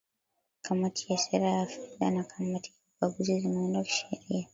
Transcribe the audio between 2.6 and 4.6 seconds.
ya ukaguzi zimeundwa kisheria